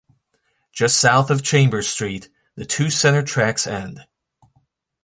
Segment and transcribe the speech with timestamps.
[0.71, 4.07] Just south of Chambers Street, the two center tracks end.